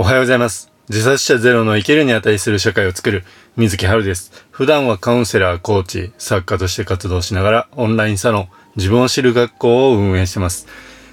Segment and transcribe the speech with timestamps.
[0.00, 0.72] おはようございます。
[0.88, 3.22] 自殺者ゼロの生きるに値する社会を作る
[3.58, 4.32] 水木春です。
[4.50, 10.66] 普段はカウンセラー、コーチ、作家として活動しながらオンラインサロン、自分を知る学校を運営してます。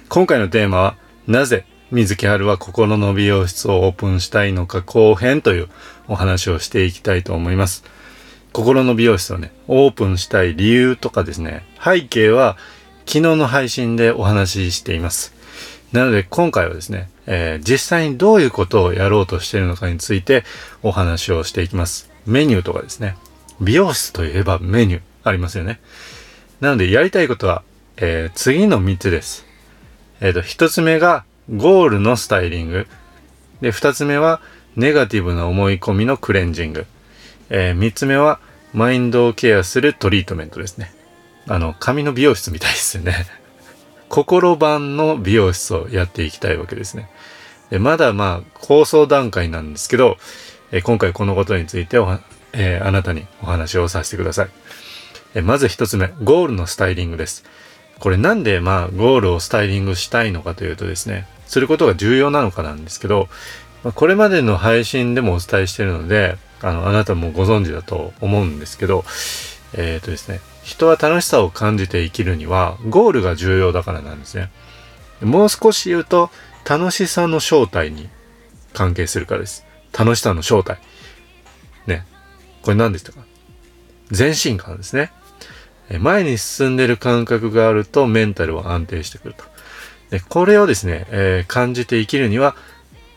[0.08, 0.96] 今回のテーマは、
[1.26, 5.68] なぜ水木春は心の美容室をオープンしたいのか後編という
[6.08, 7.84] お話をしていきたいと思います。
[8.54, 12.56] 心の美容室をね、オープンしたい理由とかですね、背景は
[13.00, 15.34] 昨日の配信でお話ししています。
[15.92, 20.44] なので今回はですね、えー実際にどういうことをやろうとしているのかについて
[20.82, 22.10] お話をしていきます。
[22.26, 23.16] メニューとかですね。
[23.60, 25.78] 美容室といえばメニューありますよね。
[26.60, 27.62] なのでやりたいことは、
[27.98, 29.46] えー次の3つです。
[30.20, 32.88] えっ、と、1つ目がゴールのスタイリング。
[33.60, 34.40] で、2つ目は
[34.74, 36.86] ネガティブな思い込みのクレンジング。
[37.50, 38.40] え3つ目は
[38.72, 40.92] マインドをケアするトリートメントですね。
[41.46, 43.26] あの、髪の美容室みたいですよね。
[44.08, 47.08] 心版の美容室をやっていきたいわけですね。
[47.70, 50.16] でまだまあ構想段階なんですけど、
[50.72, 52.20] え今回このことについておは、
[52.52, 54.48] えーあなたにお話をさせてください。
[55.34, 57.44] えまず一つ目、ゴールのスタイリングです。
[57.98, 63.28] これなんでまあゴールをスタイリングしたいのかというとですね、することが重要なのかなんですけど、
[63.84, 69.04] まあこれまでの配信でもお伝えしているので、あの、あなたもご存知だと思うんですけど、
[69.74, 74.50] えっ、とですね、人は楽しさを感じて生きるにはゴールが重要だからなんですね。
[75.22, 76.30] もう少し言うと、
[76.68, 78.08] 楽しさの正体に
[78.74, 79.64] 関係するからです。
[79.98, 80.78] 楽しさの正体。
[81.86, 82.06] ね。
[82.62, 83.20] これ何でしたか？
[84.16, 85.10] 前進感ですね。
[86.00, 89.44] 前に進んでる感覚があるとメンタルは安定してくると。
[90.10, 92.54] でこれをですね、えー感じて生きるには、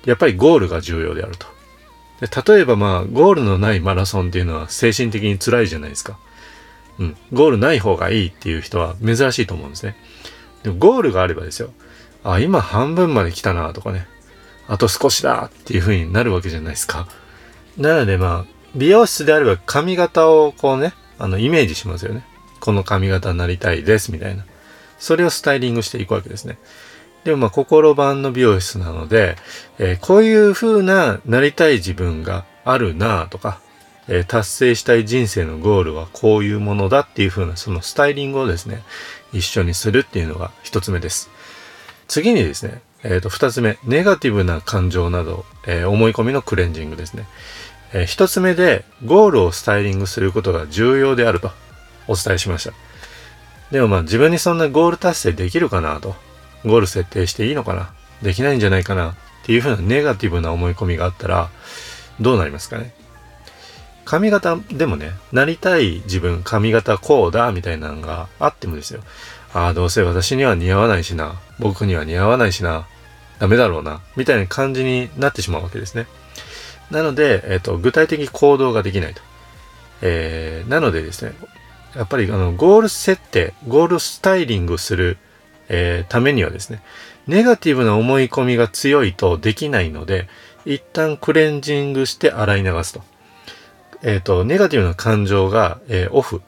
[0.05, 1.47] やっぱりゴールが重要であると。
[2.21, 6.17] で例えばまあ、ゴールのないマラソンっていうのは精神的に辛いじゃないですか。
[7.01, 7.17] うん。
[7.33, 9.95] ゴールない方がいいっていう人は珍しいと思うんですね。
[10.63, 11.71] でもゴールがあればですよ。
[12.23, 14.07] あ、今半分まで来たなとかね。
[14.67, 17.07] あと少しだっていう風になるわけじゃないですか。
[17.77, 22.23] なのでまあ、美容室であれば髪型をこうね、あの、イメージしますよね。
[22.59, 24.45] この髪型になりたいですみたいな。
[24.99, 26.59] それをスタイリングしていくわけですね。
[27.23, 29.35] でもまあ、心版の美容室なので、
[29.79, 33.60] えーこういう風ななりたい自分があるなとか、
[34.13, 38.83] え達成したい人生のゴールはこういうものだっていう風なそのスタイリングをですね、
[39.31, 41.29] 一緒にするっていうのが一つ目です。
[42.09, 47.25] 次にですね、えっ、と、二つ目、ネガティブな感情など、えー思い込みのクレンジングですね。
[47.93, 51.51] えー一つ目で、ゴールをスタイリングすることが重要であると
[52.07, 52.73] お伝えしました。
[53.71, 56.15] でもまあ自分にそんなゴール達成できるかなと。
[56.65, 57.89] ゴール設定していいのかな
[58.21, 61.49] できないんじゃないかなっていうふうなネガティブな思い込みがあったら、
[62.19, 62.93] どうなりますかね？
[64.05, 69.01] 髪型でもね、なりたい自分、髪型こうだみたいなのがあってもですよ。
[69.53, 71.39] ああ、どうせ私には似合わないしな。
[71.59, 72.87] 僕には似合わないしな。
[73.39, 74.01] ダメだろうな。
[74.15, 76.07] みたいな感じになってしまうわけですね。
[76.89, 79.21] なので、えっ、と、具体的行動ができないと。
[80.01, 81.33] えー、なのでですね、
[81.95, 85.17] やっぱりあの、ゴール設定、ゴールスタイリングする、
[85.69, 86.81] えーためにはですね、
[87.27, 90.27] ネガティブな思い込みが強いとできないので、
[90.65, 93.03] 一旦クレンジングして洗い流すと。
[94.03, 96.41] えっ、と、ネガティブな感情が、えーオフ、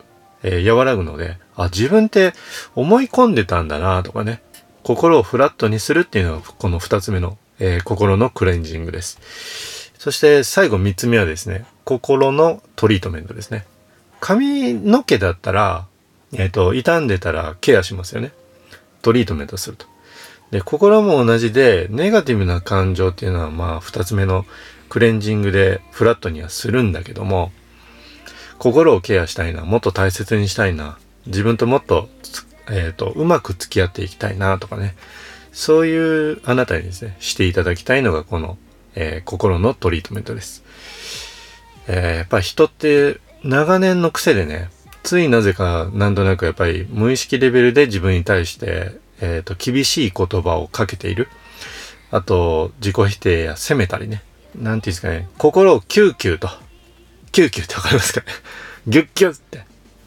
[0.44, 2.34] えー和らぐので、あ、自分って
[2.76, 4.42] 思い込んでたんだなとかね、
[4.84, 9.92] 心をフラットにするっていうのがこの二つ目の、えー心のクレンジングです。
[9.98, 13.66] そして最後三つ目はですね、心のトリートメントですね。
[14.20, 15.86] 髪の毛だったら、
[16.34, 18.32] えっ、と、傷んでたらケアしますよね。
[19.02, 19.86] トリートメントすると。
[20.50, 24.46] で、心も同じで、ネガティブな感情っていうのは、まあ、二つ目の
[24.94, 27.52] クレンジングでフラットにはするんだけども、
[28.60, 32.10] 心をケアしたいな、もっと大切にしたいな、自分ともっと、
[32.70, 34.94] えっ、と、うまく付き合っていきたいな、とかね。
[35.52, 38.60] そういうあなたにですね、していただきたいのがこの、
[38.94, 40.64] えー心のトリートメントです。
[41.88, 44.70] えーやっぱ人って長年の癖でね、
[45.02, 51.30] ついなぜかなんとなくやっぱり無意識レベルで自分に対して、えっ、と、厳しい言葉をかけている。
[52.12, 54.22] あと、自己否定や責めたりね。
[54.56, 56.50] なんていうんですかね、心をキューキューと。
[57.32, 58.28] キューキューってわかりますかね
[58.88, 59.66] ギュッギュッって。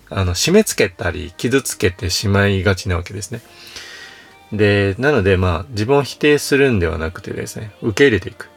[0.09, 3.41] あの、締め付けたり、傷つけてしまいがちなわけですね。
[4.53, 8.49] で、なのでまあ、自分を否定するんではなくてですね、受け入れていく。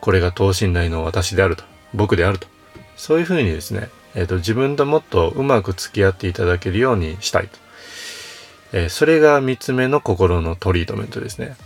[0.00, 1.64] これが等身大の私であると。
[1.94, 2.46] 僕であると。
[2.96, 7.58] そういうふうにですね、えっ、と、自分ともっとうまく付き合っていただけるようにしたいと。
[8.72, 11.56] えーそれが三つ目の心のトリートメントですね。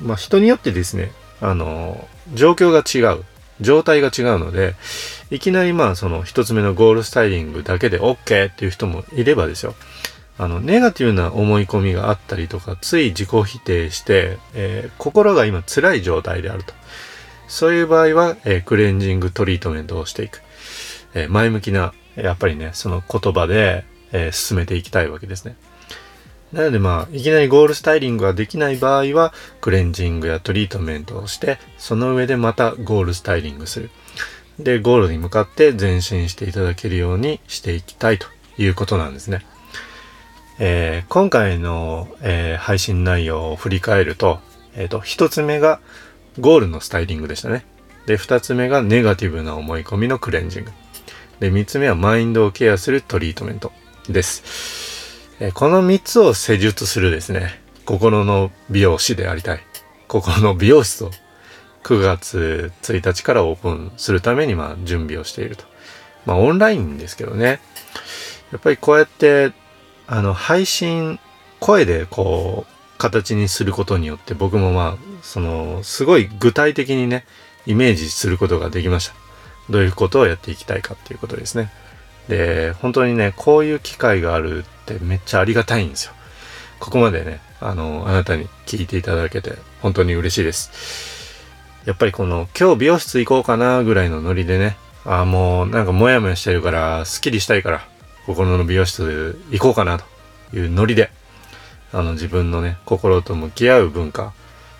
[0.00, 3.24] まあ、人によってですね、あの状況が違う。
[3.60, 4.74] 状態が違うので、
[5.30, 9.74] いきなりまあその一つ目のゴールスタイリングだけで OK っていう人もいればですよ。
[10.36, 16.74] あの、ネガティブな思い込みがあったりとか、つい自己否定して、えー心が今辛い状態であると。
[17.46, 20.42] そういう場合は、えー、クレンジングトリートメントをしていく。
[21.14, 25.56] えー、前向きな、やっぱりね、その言葉で、え、進めていきたいわけですね。
[26.54, 33.90] なのでまあ、いきなりゴールスタイリングができない場合は、クレンジングやトリートメントをして、その上でまたゴールスタイリングする。
[34.60, 39.44] で、ゴールに向かって前進していただけるようにしていきたいということなんですね。
[40.60, 44.38] えー、今回の、えー、配信内容を振り返ると、
[44.76, 45.80] えっ、ー、と、一つ目が
[46.38, 47.66] ゴールのスタイリングでしたね。
[48.06, 50.70] で、二つ目がネガティブな思い込みのクレンジング。
[51.40, 53.72] で、三つ目はマインドをケアするトリートメント
[54.08, 54.93] です。
[55.46, 59.60] えこの三つを施術するですね、心の美容師でありたい。
[60.08, 61.10] 心の美容室を
[61.82, 65.64] 9月1日からオープンするために、まあ、準備をしていると。
[66.24, 67.60] まあ、オンラインですけどね。
[68.52, 69.52] やっぱりこうやって、
[70.06, 71.20] あの、配信、
[71.60, 77.26] 声でこう、形にすることによって僕もまあ、その、すごい具体的にね、
[77.66, 79.14] イメージすることができました。
[79.68, 81.70] どういうことをやっていきたいかっていうことですね。
[82.28, 86.12] で、本当にね、こういう機会があるってめっちゃありがたいんですよ。
[86.80, 91.24] ここまでね、あの、あなたに聞いていただけて本当に嬉しいです。
[91.86, 97.86] やっぱりこの今日美容室行こうかなぐらいのノリでね、ああもうなんかモヤモヤしてるからスッキリしたいから
[98.26, 101.10] 心の美容室行こうかなというノリで、
[101.92, 104.32] あの自分のね、心と向き合う文化、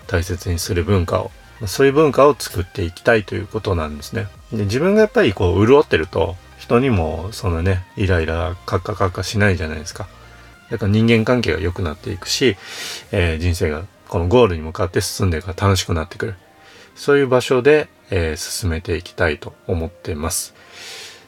[0.07, 1.31] 大切にする文化を、
[1.67, 4.27] そういう文化を作っていきたいということなんですね。
[4.51, 6.35] で自分がやっぱりこう潤ってると
[6.65, 10.07] 人にもそのね、イライラカッカカッカしないじゃないですか。
[10.71, 12.57] だから人間関係が良くなっていくし、
[13.11, 16.35] えー、人生がこのゴールに向かって進んでいくから楽しくなってくる。
[16.95, 20.55] そういう場所で、えー、進めていきたいと思ってます。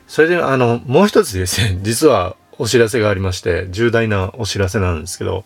[0.07, 5.43] それで、あの、もう一つですね、 実はお知らせがありまして、重大なお知らせなんですけど、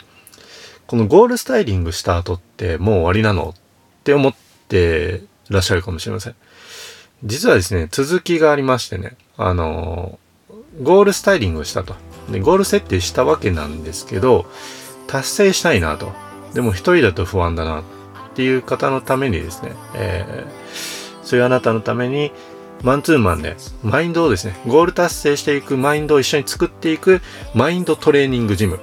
[0.87, 3.61] このゴールスタイリングした後ってもう終わりなのっ
[4.03, 4.35] て思っ
[4.69, 6.35] てらっしゃるかもしれません。
[7.23, 9.15] 実はですね、続きがありましてね、
[9.47, 10.19] あの、
[10.81, 11.95] ゴールスタイリングをしたと。
[12.29, 14.45] で、ゴール設定したわけなんですけど、
[15.07, 16.11] 達成したいなと。
[16.53, 17.81] でも一人だと不安だな。
[17.81, 17.83] っ
[18.33, 22.31] ていう方のためにですね、えー、そういうあなたのために、
[22.83, 27.21] マンツーマンで、マインドをですね、ゴール達成していくマインドを一緒に作っていく、
[27.53, 28.79] マインドトレーニングジム。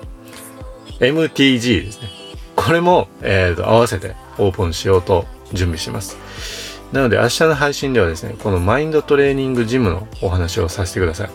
[1.01, 2.09] MTG ですね。
[2.55, 6.17] これも、えー、と合わせてオープンしようと準備してます。
[6.93, 11.31] なので明日の配信ではですね、このマインドトレーニングジムのお話をさせてください。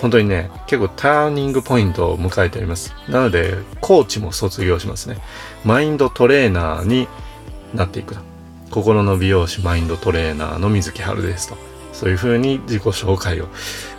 [0.00, 2.94] 本当にね、結構ターニングポイントを迎えております。
[3.08, 5.18] なので、コーチも卒業しますね。
[5.64, 7.06] マインドトレーナーに
[7.74, 8.20] なっていくと。
[8.70, 11.56] 心の美容師マインドトレーナーの水木春ですと。
[11.92, 13.48] そういう風に自己紹介を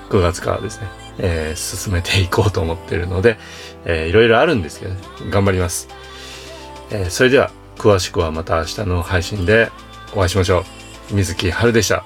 [0.10, 0.88] 9月からですね、
[1.20, 3.38] えー、進めていこうと思っているので、
[3.86, 5.00] えー、いろいろあるんですけどね、
[5.30, 5.88] 頑張ります。
[6.90, 9.72] えー、それでは、詳しくはまた明日の配信で
[10.16, 10.81] お会いしましょう。
[11.12, 12.06] 水木春でした。